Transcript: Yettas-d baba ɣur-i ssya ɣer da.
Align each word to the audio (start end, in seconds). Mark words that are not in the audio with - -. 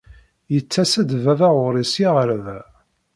Yettas-d 0.53 1.09
baba 1.23 1.49
ɣur-i 1.57 1.85
ssya 1.89 2.09
ɣer 2.15 2.29
da. 2.45 2.59